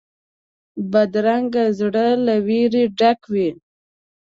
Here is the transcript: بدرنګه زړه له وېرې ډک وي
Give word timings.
بدرنګه 0.91 1.65
زړه 1.79 2.05
له 2.25 2.35
وېرې 2.45 2.83
ډک 2.99 3.19
وي 3.33 3.49